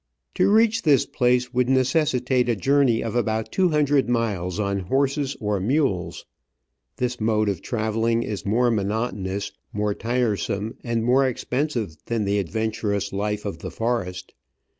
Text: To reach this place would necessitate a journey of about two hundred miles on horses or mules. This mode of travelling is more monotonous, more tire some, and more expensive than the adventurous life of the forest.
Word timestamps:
To 0.33 0.49
reach 0.51 0.81
this 0.81 1.05
place 1.05 1.53
would 1.53 1.69
necessitate 1.69 2.49
a 2.49 2.55
journey 2.55 3.03
of 3.03 3.15
about 3.15 3.51
two 3.51 3.69
hundred 3.69 4.09
miles 4.09 4.59
on 4.59 4.79
horses 4.79 5.37
or 5.39 5.59
mules. 5.59 6.25
This 6.97 7.19
mode 7.21 7.47
of 7.47 7.61
travelling 7.61 8.23
is 8.23 8.43
more 8.43 8.71
monotonous, 8.71 9.51
more 9.71 9.93
tire 9.93 10.37
some, 10.37 10.73
and 10.83 11.03
more 11.03 11.27
expensive 11.27 11.97
than 12.07 12.25
the 12.25 12.39
adventurous 12.39 13.13
life 13.13 13.45
of 13.45 13.59
the 13.59 13.69
forest. 13.69 14.33